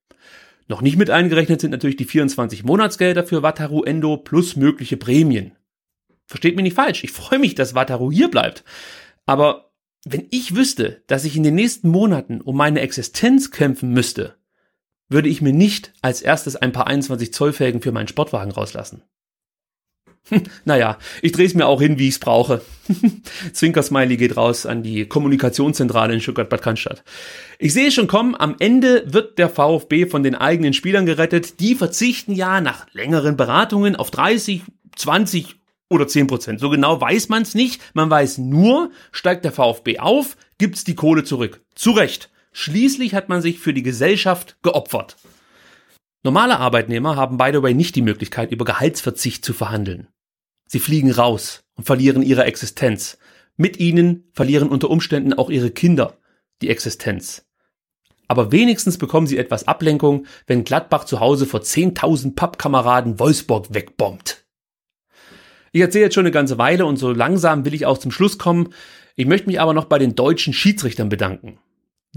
Noch 0.70 0.82
nicht 0.82 0.96
mit 0.96 1.10
eingerechnet 1.10 1.60
sind 1.60 1.72
natürlich 1.72 1.98
die 1.98 2.06
24 2.06 2.64
Monatsgelder 2.64 3.26
für 3.26 3.44
Wataru 3.44 3.84
Endo 3.84 4.16
plus 4.16 4.56
mögliche 4.56 4.96
Prämien. 4.96 5.52
Versteht 6.28 6.56
mich 6.56 6.64
nicht 6.64 6.76
falsch, 6.76 7.04
ich 7.04 7.12
freue 7.12 7.40
mich, 7.40 7.56
dass 7.56 7.76
Wataru 7.76 8.10
hier 8.10 8.32
bleibt. 8.32 8.64
Aber 9.26 9.74
wenn 10.06 10.28
ich 10.32 10.56
wüsste, 10.56 11.04
dass 11.08 11.26
ich 11.26 11.36
in 11.36 11.44
den 11.44 11.56
nächsten 11.56 11.90
Monaten 11.90 12.40
um 12.40 12.56
meine 12.56 12.80
Existenz 12.80 13.52
kämpfen 13.52 13.90
müsste, 13.92 14.38
würde 15.10 15.30
ich 15.30 15.42
mir 15.42 15.54
nicht 15.54 15.94
als 16.02 16.22
erstes 16.22 16.56
ein 16.56 16.72
paar 16.72 16.88
21 16.88 17.34
Zoll 17.34 17.54
Felgen 17.54 17.82
für 17.82 17.92
meinen 17.92 18.08
Sportwagen 18.08 18.52
rauslassen. 18.52 19.04
naja, 20.66 20.98
ich 21.22 21.32
drehe 21.32 21.46
es 21.46 21.54
mir 21.54 21.68
auch 21.68 21.82
hin, 21.82 22.00
wie 22.00 22.08
ich 22.08 22.16
es 22.16 22.20
brauche. 22.20 22.62
Zwinker-Smiley 23.54 24.18
geht 24.18 24.38
raus 24.38 24.66
an 24.66 24.82
die 24.82 25.06
Kommunikationszentrale 25.06 26.14
in 26.14 26.22
Stuttgart-Bad 26.22 26.62
Cannstatt. 26.62 27.04
Ich 27.60 27.74
sehe 27.74 27.92
schon 27.92 28.08
kommen, 28.08 28.36
am 28.36 28.56
Ende 28.60 29.04
wird 29.14 29.38
der 29.38 29.50
VfB 29.50 30.08
von 30.08 30.24
den 30.24 30.36
eigenen 30.36 30.74
Spielern 30.74 31.06
gerettet. 31.06 31.60
Die 31.60 31.76
verzichten 31.76 32.34
ja 32.34 32.60
nach 32.60 32.88
längeren 32.94 33.38
Beratungen 33.38 33.96
auf 33.96 34.10
30, 34.12 34.64
20 34.96 35.58
oder 35.90 36.08
10 36.08 36.28
Prozent. 36.28 36.60
So 36.60 36.70
genau 36.70 37.00
weiß 37.00 37.30
man 37.30 37.44
es 37.44 37.54
nicht. 37.54 37.82
Man 37.94 38.10
weiß 38.10 38.40
nur, 38.40 38.92
steigt 39.12 39.46
der 39.46 39.52
VfB 39.52 40.00
auf, 40.00 40.38
gibt's 40.58 40.84
die 40.84 40.96
Kohle 40.96 41.24
zurück. 41.24 41.62
Zu 41.76 41.92
Recht. 41.92 42.30
Schließlich 42.58 43.14
hat 43.14 43.28
man 43.28 43.42
sich 43.42 43.60
für 43.60 43.74
die 43.74 43.84
Gesellschaft 43.84 44.56
geopfert. 44.64 45.18
Normale 46.24 46.58
Arbeitnehmer 46.58 47.18
haben 47.18 47.38
by 47.38 47.50
the 47.52 47.62
way 47.62 47.74
nicht 47.74 47.98
die 47.98 48.02
Möglichkeit, 48.02 48.54
über 48.54 48.64
Gehaltsverzicht 48.64 49.44
zu 49.44 49.52
verhandeln. 49.52 50.08
Sie 50.66 50.80
fliegen 50.80 51.12
raus 51.12 51.66
und 51.76 51.84
verlieren 51.84 52.24
ihre 52.24 52.46
Existenz. 52.46 53.18
Mit 53.58 53.82
ihnen 53.82 54.24
verlieren 54.32 54.70
unter 54.70 54.90
Umständen 54.90 55.34
auch 55.34 55.50
ihre 55.50 55.70
Kinder 55.70 56.18
die 56.62 56.70
Existenz. 56.70 57.46
Aber 58.30 58.54
wenigstens 58.54 58.98
bekommen 58.98 59.28
sie 59.28 59.38
etwas 59.38 59.68
Ablenkung, 59.68 60.26
wenn 60.48 60.64
Gladbach 60.64 61.04
zu 61.04 61.20
Hause 61.20 61.46
vor 61.46 61.60
10.000 61.60 62.36
Pappkameraden 62.36 63.20
Wolfsburg 63.20 63.74
wegbombt. 63.74 64.46
Ich 65.74 65.82
erzähle 65.82 66.06
jetzt 66.06 66.14
schon 66.14 66.24
eine 66.24 66.32
ganze 66.32 66.58
Weile 66.58 66.86
und 66.86 66.96
so 66.96 67.12
langsam 67.12 67.66
will 67.66 67.74
ich 67.74 67.86
auch 67.86 67.98
zum 67.98 68.12
Schluss 68.12 68.38
kommen. 68.38 68.70
Ich 69.18 69.26
möchte 69.26 69.48
mich 69.48 69.60
aber 69.60 69.74
noch 69.74 69.86
bei 69.86 70.00
den 70.00 70.16
deutschen 70.16 70.54
Schiedsrichtern 70.54 71.10
bedanken. 71.10 71.60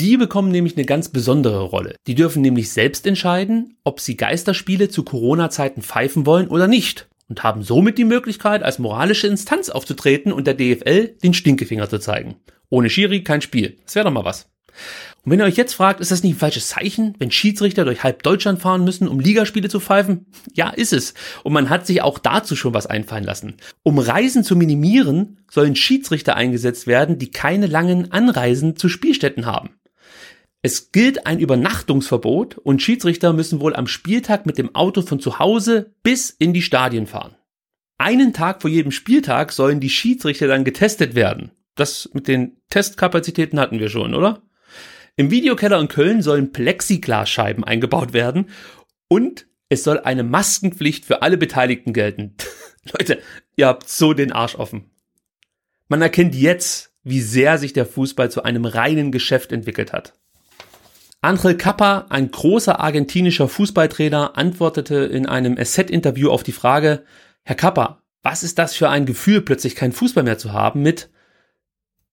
Die 0.01 0.17
bekommen 0.17 0.53
nämlich 0.53 0.77
eine 0.77 0.87
ganz 0.87 1.09
besondere 1.09 1.61
Rolle. 1.61 1.97
Die 2.07 2.15
dürfen 2.15 2.41
nämlich 2.41 2.71
selbst 2.71 3.05
entscheiden, 3.05 3.77
ob 3.83 3.99
sie 3.99 4.17
Geisterspiele 4.17 4.89
zu 4.89 5.03
Corona-Zeiten 5.03 5.83
pfeifen 5.83 6.25
wollen 6.25 6.47
oder 6.47 6.69
nicht 6.69 7.09
und 7.29 7.43
haben 7.43 7.65
somit 7.65 7.99
die 7.99 8.05
Möglichkeit, 8.05 8.63
als 8.63 8.79
moralische 8.79 9.27
Instanz 9.27 9.71
aufzutreten 9.71 10.31
und 10.31 10.47
der 10.47 10.55
DFL 10.55 11.17
den 11.21 11.35
Stinkefinger 11.35 11.91
zu 11.91 11.99
zeigen. 11.99 12.37
Ohne 12.71 12.91
Schiri 12.91 13.25
kein 13.25 13.41
Spiel. 13.41 13.77
Das 13.85 13.97
wäre 13.97 14.05
doch 14.05 14.13
mal 14.13 14.25
was. 14.25 14.49
Und 15.25 15.33
wenn 15.33 15.41
ihr 15.41 15.47
euch 15.47 15.57
jetzt 15.57 15.75
fragt, 15.75 15.99
ist 15.99 16.13
das 16.13 16.23
nicht 16.23 16.37
ein 16.37 16.39
falsches 16.39 16.69
Zeichen, 16.69 17.15
wenn 17.19 17.33
Schiedsrichter 17.33 17.85
durch 17.85 18.05
halb 18.05 18.23
Deutschland 18.23 18.61
fahren 18.61 18.85
müssen, 18.85 19.09
um 19.09 19.19
Ligaspiele 19.19 19.69
zu 19.69 19.81
pfeifen? 19.81 20.27
Ja, 20.55 20.71
ist 20.71 20.93
es. 20.93 21.15
Und 21.43 21.53
man 21.53 21.71
hat 21.71 21.89
sich 21.89 22.03
auch 22.03 22.21
dazu 22.21 22.55
schon 22.55 22.73
was 22.73 22.87
einfallen 22.87 23.25
lassen. 23.25 23.57
Um 23.83 23.99
Reisen 23.99 24.45
zu 24.45 24.55
minimieren, 24.55 25.41
sollen 25.51 25.75
Schiedsrichter 25.75 26.37
eingesetzt 26.37 26.87
werden, 26.87 27.19
die 27.19 27.33
keine 27.33 27.67
langen 27.67 28.13
Anreisen 28.13 28.77
zu 28.77 28.89
Spielstätten 28.89 29.45
haben. 29.45 29.71
Es 30.61 30.91
gilt 30.91 31.27
ein 31.27 31.39
Übernachtungsverbot 31.39 32.59
und 32.59 32.83
Schiedsrichter 32.83 33.33
müssen 33.33 33.61
wohl 33.61 33.77
am 33.77 33.87
Spieltag 33.87 34.45
mit 34.45 34.59
dem 34.59 34.75
Auto 34.75 35.03
von 35.03 35.21
zu 35.21 35.39
Hause 35.39 35.95
bis 36.03 36.31
in 36.31 36.53
die 36.53 36.63
Stadien 36.63 37.07
fahren. 37.07 37.37
Einen 37.97 38.33
Tag 38.33 38.63
vor 38.63 38.71
jedem 38.71 38.91
Spieltag 38.91 39.53
sollen 39.53 39.81
die 39.81 39.91
Schiedsrichter 39.91 40.49
dann 40.49 40.65
getestet 40.65 41.15
werden. 41.15 41.53
Das 41.77 42.11
mit 42.13 42.27
den 42.27 42.57
Testkapazitäten 42.71 43.61
hatten 43.61 43.79
wir 43.79 43.89
schon, 43.89 44.15
oder? 44.15 44.43
Im 45.17 45.31
Videokeller 45.31 45.81
in 45.81 45.89
Köln 45.89 46.23
sollen 46.23 46.53
Plexiglasscheiben 46.53 47.65
eingebaut 47.65 48.13
werden 48.13 48.51
und 49.09 49.47
es 49.69 49.85
soll 49.85 50.01
eine 50.01 50.25
Maskenpflicht 50.25 51.05
für 51.05 51.23
alle 51.23 51.37
Beteiligten 51.37 51.93
gelten. 51.93 52.35
Leute, 52.99 53.21
ihr 53.57 53.67
habt 53.67 53.89
so 53.89 54.13
den 54.13 54.33
Arsch 54.33 54.57
offen. 54.57 54.91
Man 55.89 56.03
erkennt 56.03 56.35
jetzt, 56.35 56.95
wie 57.05 57.21
sehr 57.21 57.59
sich 57.59 57.73
der 57.73 57.87
Fußball 57.87 58.31
zu 58.31 58.43
einem 58.43 58.65
reinen 58.65 59.13
Geschäft 59.13 59.53
entwickelt 59.53 59.93
hat. 59.93 60.15
Angel 61.29 61.59
Kappa, 61.59 62.07
ein 62.09 62.31
großer 62.31 62.81
argentinischer 62.81 63.51
Fußballtrainer, 63.51 64.39
antwortete 64.39 64.95
in 64.95 65.27
einem 65.27 65.59
Asset-Interview 65.59 66.31
auf 66.31 66.43
die 66.43 66.53
Frage, 66.53 67.05
Herr 67.43 67.55
Kappa, 67.55 68.03
was 68.23 68.43
ist 68.43 68.59
das 68.59 68.75
für 68.75 68.89
ein 68.89 69.05
Gefühl, 69.05 69.43
plötzlich 69.43 69.75
keinen 69.75 69.93
Fußball 69.93 70.25
mehr 70.25 70.39
zu 70.39 70.55
haben 70.55 70.81
mit, 70.81 71.11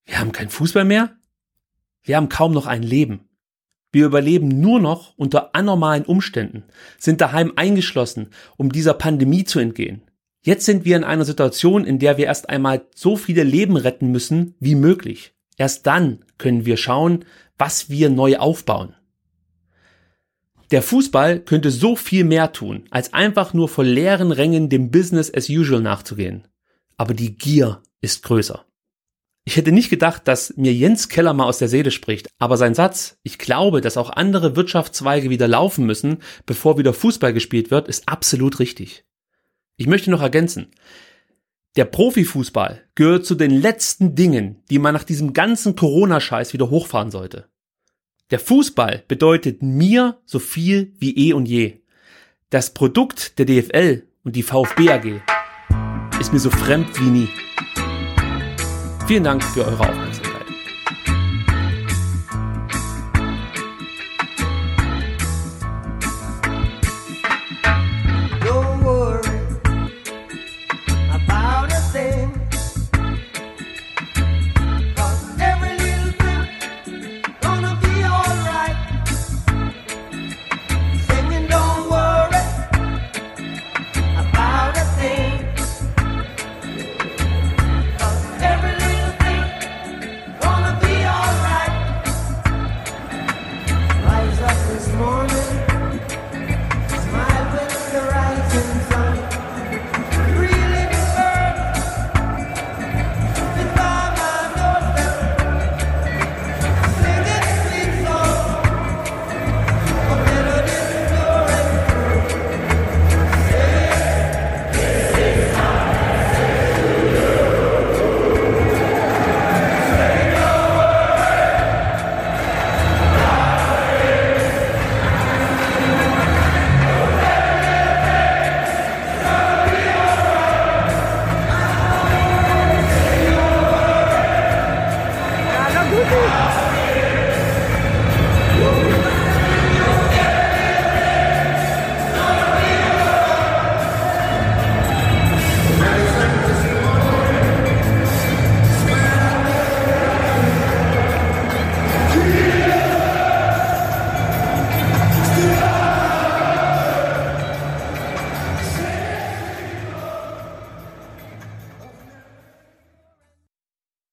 wir 0.04 0.20
haben 0.20 0.34
keinen 0.34 0.50
Fußball 0.50 0.84
mehr? 0.84 1.16
Wir 2.04 2.18
haben 2.18 2.28
kaum 2.28 2.52
noch 2.52 2.68
ein 2.68 2.84
Leben. 2.84 3.30
Wir 3.94 4.06
überleben 4.06 4.50
nur 4.50 4.82
noch 4.82 5.14
unter 5.16 5.56
anormalen 5.56 6.04
Umständen, 6.04 6.66
sind 6.98 7.22
daheim 7.22 7.54
eingeschlossen, 7.56 8.32
um 8.58 8.70
dieser 8.70 8.96
Pandemie 8.96 9.46
zu 9.46 9.60
entgehen. 9.60 10.02
Jetzt 10.42 10.66
sind 10.66 10.84
wir 10.84 10.98
in 10.98 11.06
einer 11.06 11.24
Situation, 11.24 11.86
in 11.86 12.00
der 12.00 12.18
wir 12.18 12.26
erst 12.26 12.50
einmal 12.50 12.86
so 12.94 13.16
viele 13.16 13.44
Leben 13.44 13.78
retten 13.78 14.12
müssen 14.12 14.56
wie 14.60 14.76
möglich. 14.76 15.34
Erst 15.56 15.88
dann 15.88 16.26
können 16.38 16.66
wir 16.66 16.76
schauen, 16.76 17.24
was 17.58 17.90
wir 17.90 18.10
neu 18.10 18.40
aufbauen. 18.40 18.94
Der 20.72 20.82
Fußball 20.82 21.40
könnte 21.40 21.70
so 21.72 21.96
viel 21.96 22.24
mehr 22.24 22.52
tun, 22.52 22.86
als 22.90 23.14
einfach 23.14 23.54
nur 23.54 23.70
vor 23.70 23.84
leeren 23.84 24.32
Rängen 24.32 24.70
dem 24.70 24.92
Business 24.92 25.32
as 25.34 25.50
usual 25.50 25.82
nachzugehen. 25.82 26.48
Aber 26.98 27.14
die 27.14 27.36
Gier 27.36 27.82
ist 28.02 28.24
größer. 28.24 28.66
Ich 29.48 29.58
hätte 29.58 29.72
nicht 29.72 29.92
gedacht, 29.92 30.28
dass 30.28 30.58
mir 30.58 30.74
Jens 30.74 31.08
Keller 31.08 31.34
mal 31.34 31.46
aus 31.46 31.60
der 31.60 31.68
Seele 31.68 31.92
spricht, 31.92 32.30
aber 32.40 32.58
sein 32.58 32.74
Satz, 32.74 33.20
ich 33.22 33.38
glaube, 33.38 33.80
dass 33.80 33.96
auch 33.96 34.10
andere 34.10 34.56
Wirtschaftszweige 34.56 35.30
wieder 35.30 35.48
laufen 35.48 35.86
müssen, 35.86 36.18
bevor 36.48 36.80
wieder 36.80 36.94
Fußball 36.94 37.32
gespielt 37.32 37.70
wird, 37.70 37.88
ist 37.88 38.10
absolut 38.10 38.58
richtig. 38.58 39.06
Ich 39.78 39.86
möchte 39.86 40.10
noch 40.10 40.22
ergänzen, 40.22 40.72
der 41.76 41.86
Profifußball 41.86 42.82
gehört 42.96 43.26
zu 43.26 43.36
den 43.36 43.52
letzten 43.52 44.16
Dingen, 44.16 44.64
die 44.72 44.80
man 44.80 44.94
nach 44.94 45.04
diesem 45.04 45.34
ganzen 45.34 45.76
Corona-Scheiß 45.76 46.54
wieder 46.54 46.72
hochfahren 46.72 47.12
sollte. 47.12 47.50
Der 48.32 48.40
Fußball 48.40 49.04
bedeutet 49.08 49.62
mir 49.62 50.18
so 50.26 50.40
viel 50.40 50.94
wie 50.98 51.16
eh 51.16 51.34
und 51.34 51.46
je. 51.46 51.82
Das 52.50 52.74
Produkt 52.74 53.38
der 53.38 53.46
DFL 53.46 54.02
und 54.24 54.36
die 54.36 54.42
VfB 54.42 54.90
AG 54.90 55.22
ist 56.20 56.34
mir 56.34 56.40
so 56.40 56.50
fremd 56.50 57.00
wie 57.00 57.12
nie. 57.12 57.30
Vielen 59.06 59.24
Dank 59.24 59.44
für 59.44 59.64
eure 59.64 59.80
Aufmerksamkeit. 59.80 60.05